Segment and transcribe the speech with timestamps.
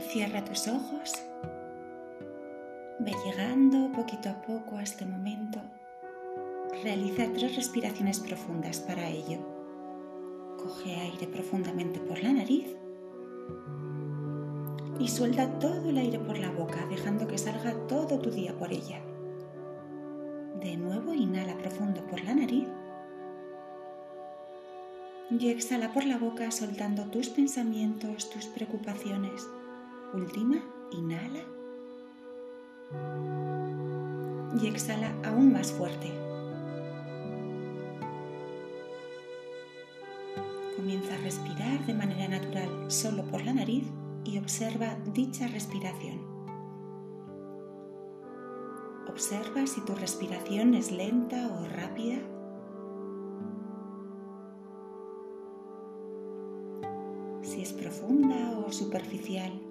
[0.00, 1.12] Cierra tus ojos.
[3.00, 5.60] Ve llegando poquito a poco a este momento.
[6.84, 9.38] Realiza tres respiraciones profundas para ello.
[10.56, 12.76] Coge aire profundamente por la nariz
[15.00, 18.72] y suelta todo el aire por la boca, dejando que salga todo tu día por
[18.72, 19.02] ella.
[20.60, 22.68] De nuevo, inhala profundo por la nariz
[25.30, 29.46] y exhala por la boca soltando tus pensamientos, tus preocupaciones.
[30.14, 30.56] Última,
[30.90, 31.44] inhala.
[34.60, 36.10] Y exhala aún más fuerte.
[40.76, 43.84] Comienza a respirar de manera natural solo por la nariz
[44.24, 46.20] y observa dicha respiración.
[49.08, 52.18] Observa si tu respiración es lenta o rápida
[57.42, 59.67] si es profunda o superficial.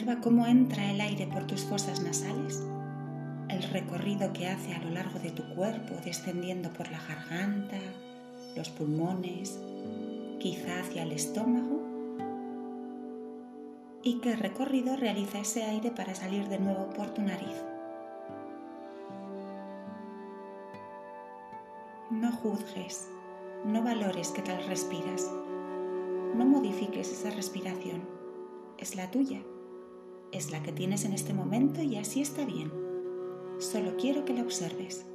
[0.00, 2.62] Observa cómo entra el aire por tus fosas nasales,
[3.50, 7.76] el recorrido que hace a lo largo de tu cuerpo, descendiendo por la garganta,
[8.56, 9.60] los pulmones,
[10.38, 11.82] quizá hacia el estómago,
[14.02, 17.62] y qué recorrido realiza ese aire para salir de nuevo por tu nariz.
[22.10, 23.06] No juzgues,
[23.66, 25.30] no valores qué tal respiras,
[26.34, 28.00] no modifiques esa respiración.
[28.78, 29.42] Es la tuya,
[30.32, 32.72] es la que tienes en este momento y así está bien.
[33.58, 35.06] Solo quiero que la observes.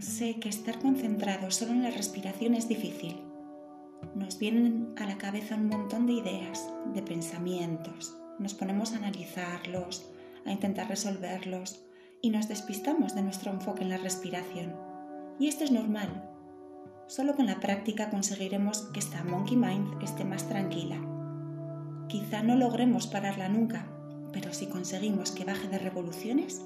[0.00, 3.16] Sé que estar concentrado solo en la respiración es difícil.
[4.14, 8.16] Nos vienen a la cabeza un montón de ideas, de pensamientos.
[8.38, 10.13] Nos ponemos a analizarlos,
[10.44, 11.84] a intentar resolverlos
[12.20, 14.74] y nos despistamos de nuestro enfoque en la respiración.
[15.38, 16.30] Y esto es normal.
[17.06, 20.98] Solo con la práctica conseguiremos que esta monkey mind esté más tranquila.
[22.08, 23.86] Quizá no logremos pararla nunca,
[24.32, 26.64] pero si conseguimos que baje de revoluciones,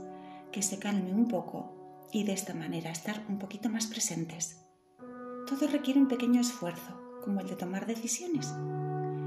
[0.52, 4.64] que se calme un poco y de esta manera estar un poquito más presentes.
[5.48, 8.54] Todo requiere un pequeño esfuerzo, como el de tomar decisiones.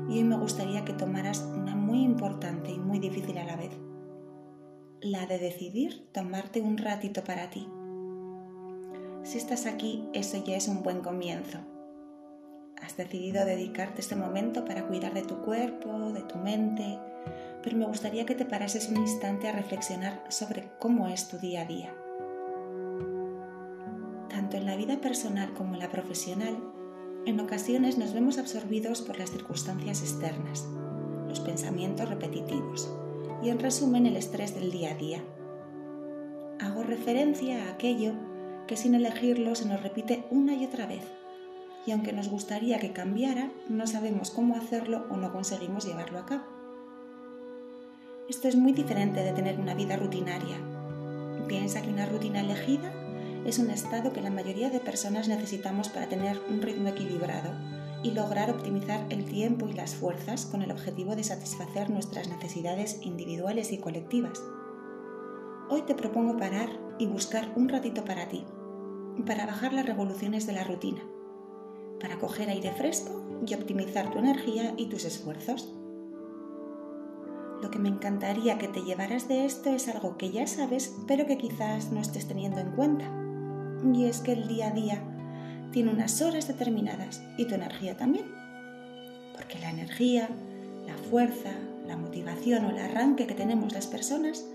[0.10, 3.72] Y hoy me gustaría que tomaras una muy importante y muy difícil a la vez.
[5.02, 7.68] La de decidir tomarte un ratito para ti.
[9.24, 11.60] Si estás aquí, eso ya es un buen comienzo.
[12.82, 16.98] Has decidido dedicarte este momento para cuidar de tu cuerpo, de tu mente,
[17.64, 21.62] pero me gustaría que te parases un instante a reflexionar sobre cómo es tu día
[21.62, 21.94] a día
[24.58, 26.58] en la vida personal como en la profesional,
[27.26, 30.68] en ocasiones nos vemos absorbidos por las circunstancias externas,
[31.28, 32.90] los pensamientos repetitivos
[33.44, 35.24] y en resumen el estrés del día a día.
[36.60, 38.14] Hago referencia a aquello
[38.68, 41.04] que sin elegirlo se nos repite una y otra vez
[41.86, 46.26] y aunque nos gustaría que cambiara, no sabemos cómo hacerlo o no conseguimos llevarlo a
[46.26, 46.44] cabo.
[48.30, 50.58] Esto es muy diferente de tener una vida rutinaria.
[51.48, 52.94] Piensa que una rutina elegida
[53.46, 57.52] es un estado que la mayoría de personas necesitamos para tener un ritmo equilibrado
[58.04, 63.00] y lograr optimizar el tiempo y las fuerzas con el objetivo de satisfacer nuestras necesidades
[63.02, 64.42] individuales y colectivas.
[65.70, 66.70] Hoy te propongo parar
[67.00, 68.44] y buscar un ratito para ti,
[69.26, 71.02] para bajar las revoluciones de la rutina,
[72.00, 75.74] para coger aire fresco y optimizar tu energía y tus esfuerzos.
[77.62, 81.28] Lo que me encantaría que te llevaras de esto es algo que ya sabes, pero
[81.28, 83.06] que quizás no estés teniendo en cuenta
[83.94, 85.11] y es que el día a día
[85.72, 88.26] tiene unas horas determinadas y tu energía también.
[89.34, 90.30] Porque la energía,
[90.86, 91.52] la fuerza,
[91.88, 94.46] la motivación o el arranque que tenemos las personas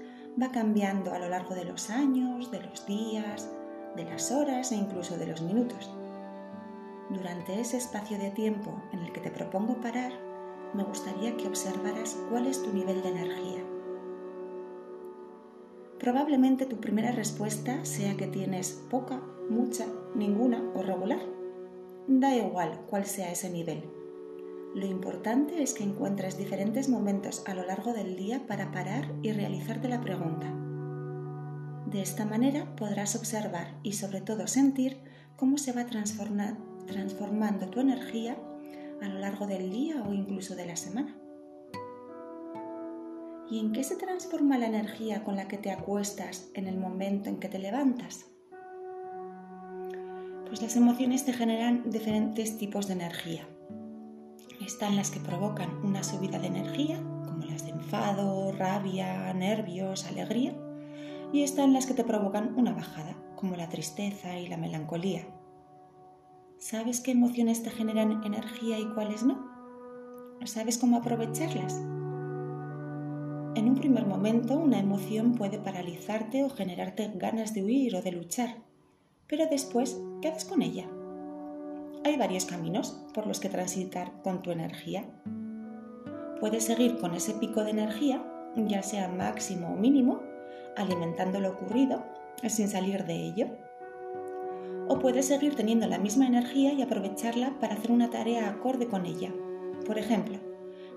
[0.40, 3.48] va cambiando a lo largo de los años, de los días,
[3.96, 5.90] de las horas e incluso de los minutos.
[7.10, 10.12] Durante ese espacio de tiempo en el que te propongo parar,
[10.74, 13.64] me gustaría que observaras cuál es tu nivel de energía
[15.98, 19.86] Probablemente tu primera respuesta sea que tienes poca, mucha,
[20.16, 21.20] ninguna o regular.
[22.08, 23.84] Da igual cuál sea ese nivel.
[24.74, 29.32] Lo importante es que encuentres diferentes momentos a lo largo del día para parar y
[29.32, 30.52] realizarte la pregunta.
[31.86, 34.98] De esta manera podrás observar y sobre todo sentir
[35.36, 38.36] cómo se va transformando tu energía
[39.00, 41.16] a lo largo del día o incluso de la semana.
[43.48, 47.30] ¿Y en qué se transforma la energía con la que te acuestas en el momento
[47.30, 48.26] en que te levantas?
[50.56, 53.46] Pues las emociones te generan diferentes tipos de energía.
[54.64, 60.56] Están las que provocan una subida de energía, como las de enfado, rabia, nervios, alegría,
[61.30, 65.26] y están las que te provocan una bajada, como la tristeza y la melancolía.
[66.56, 69.46] ¿Sabes qué emociones te generan energía y cuáles no?
[70.44, 71.74] ¿Sabes cómo aprovecharlas?
[73.56, 78.12] En un primer momento una emoción puede paralizarte o generarte ganas de huir o de
[78.12, 78.65] luchar,
[79.28, 80.86] pero después, ¿qué haces con ella?
[82.04, 85.04] Hay varios caminos por los que transitar con tu energía.
[86.40, 88.24] Puedes seguir con ese pico de energía,
[88.56, 90.20] ya sea máximo o mínimo,
[90.76, 92.04] alimentando lo ocurrido
[92.48, 93.48] sin salir de ello.
[94.88, 99.04] O puedes seguir teniendo la misma energía y aprovecharla para hacer una tarea acorde con
[99.04, 99.32] ella.
[99.84, 100.38] Por ejemplo,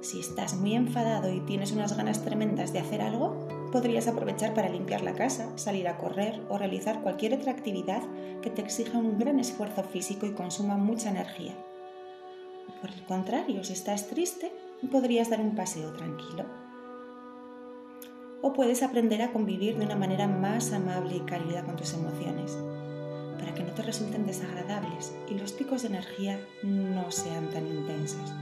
[0.01, 4.69] si estás muy enfadado y tienes unas ganas tremendas de hacer algo, podrías aprovechar para
[4.69, 8.01] limpiar la casa, salir a correr o realizar cualquier otra actividad
[8.41, 11.53] que te exija un gran esfuerzo físico y consuma mucha energía.
[12.81, 14.51] Por el contrario, si estás triste,
[14.91, 16.45] podrías dar un paseo tranquilo.
[18.41, 22.57] O puedes aprender a convivir de una manera más amable y cálida con tus emociones,
[23.37, 28.33] para que no te resulten desagradables y los picos de energía no sean tan intensos.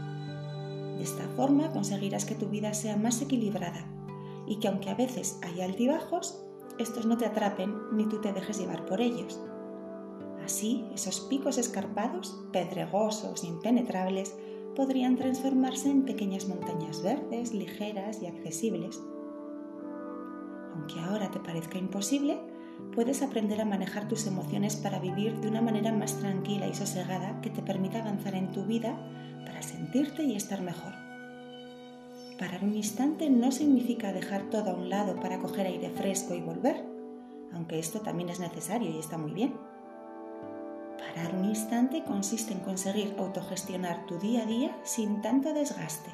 [0.97, 3.85] De esta forma conseguirás que tu vida sea más equilibrada
[4.47, 6.43] y que aunque a veces hay altibajos,
[6.79, 9.39] estos no te atrapen ni tú te dejes llevar por ellos.
[10.43, 14.35] Así, esos picos escarpados, pedregosos, impenetrables,
[14.75, 19.01] podrían transformarse en pequeñas montañas verdes, ligeras y accesibles.
[20.75, 22.39] Aunque ahora te parezca imposible,
[22.93, 27.41] puedes aprender a manejar tus emociones para vivir de una manera más tranquila y sosegada
[27.41, 28.95] que te permita avanzar en tu vida
[29.45, 31.06] para sentirte y estar mejor.
[32.37, 36.41] Parar un instante no significa dejar todo a un lado para coger aire fresco y
[36.41, 36.85] volver,
[37.51, 39.55] aunque esto también es necesario y está muy bien.
[40.99, 46.11] Parar un instante consiste en conseguir autogestionar tu día a día sin tanto desgaste.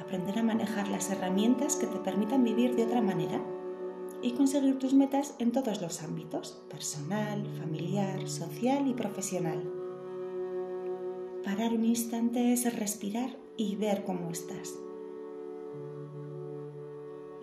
[0.00, 3.42] Aprender a manejar las herramientas que te permitan vivir de otra manera
[4.22, 9.70] y conseguir tus metas en todos los ámbitos, personal, familiar, social y profesional.
[11.44, 14.74] Parar un instante es respirar y ver cómo estás.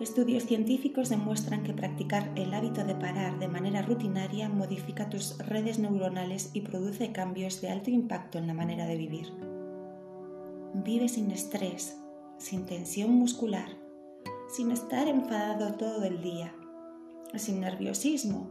[0.00, 5.80] Estudios científicos demuestran que practicar el hábito de parar de manera rutinaria modifica tus redes
[5.80, 9.32] neuronales y produce cambios de alto impacto en la manera de vivir.
[10.72, 11.98] Vive sin estrés,
[12.36, 13.70] sin tensión muscular,
[14.48, 16.54] sin estar enfadado todo el día,
[17.34, 18.50] sin nerviosismo,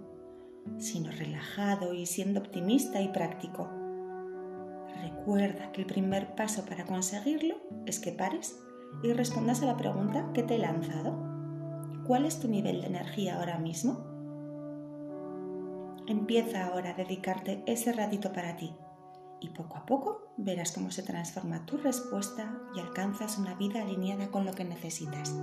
[0.77, 3.69] sino relajado y siendo optimista y práctico.
[5.01, 7.55] Recuerda que el primer paso para conseguirlo
[7.85, 8.59] es que pares
[9.01, 11.26] y respondas a la pregunta que te he lanzado.
[12.07, 13.99] ¿Cuál es tu nivel de energía ahora mismo?
[16.07, 18.73] Empieza ahora a dedicarte ese ratito para ti
[19.41, 24.29] y poco a poco verás cómo se transforma tu respuesta y alcanzas una vida alineada
[24.29, 25.35] con lo que necesitas.